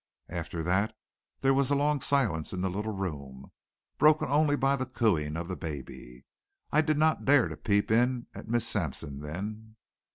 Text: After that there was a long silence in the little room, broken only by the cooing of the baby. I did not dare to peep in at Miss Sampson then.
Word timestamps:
After 0.29 0.63
that 0.63 0.97
there 1.41 1.53
was 1.53 1.69
a 1.69 1.75
long 1.75 2.01
silence 2.01 2.53
in 2.53 2.61
the 2.61 2.71
little 2.71 2.91
room, 2.95 3.51
broken 3.99 4.29
only 4.29 4.55
by 4.55 4.75
the 4.75 4.87
cooing 4.87 5.37
of 5.37 5.47
the 5.47 5.55
baby. 5.55 6.25
I 6.71 6.81
did 6.81 6.97
not 6.97 7.23
dare 7.23 7.47
to 7.47 7.55
peep 7.55 7.91
in 7.91 8.25
at 8.33 8.47
Miss 8.47 8.67
Sampson 8.67 9.19
then. 9.19 9.75